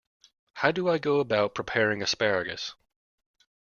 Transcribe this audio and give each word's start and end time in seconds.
How 0.55 0.71
do 0.71 0.89
I 0.89 0.97
go 0.97 1.19
about 1.19 1.53
preparing 1.53 2.01
asparagus? 2.01 2.73